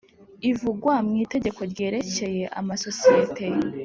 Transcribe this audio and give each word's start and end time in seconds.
ivugwa 0.51 0.93
mu 1.05 1.13
Itegeko 1.23 1.61
ryerekeye 1.71 2.43
amasosiyete 2.59 3.45